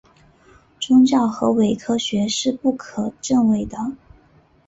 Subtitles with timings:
[0.79, 3.77] 宗教和伪科学是不可证伪的。